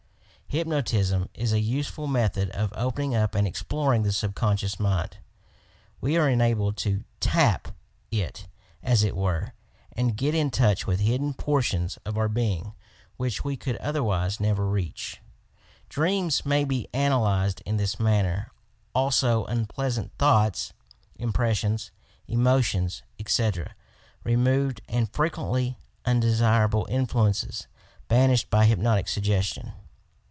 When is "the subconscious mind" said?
4.03-5.15